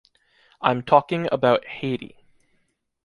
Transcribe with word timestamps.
I'm 0.61 0.81
talking 0.81 1.29
about 1.31 1.63
Haiti. 1.63 2.17